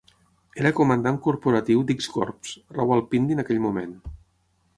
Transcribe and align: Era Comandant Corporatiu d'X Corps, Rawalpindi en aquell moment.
Era 0.61 0.69
Comandant 0.77 1.19
Corporatiu 1.27 1.83
d'X 1.91 2.09
Corps, 2.15 2.55
Rawalpindi 2.79 3.39
en 3.39 3.45
aquell 3.45 3.63
moment. 3.69 3.95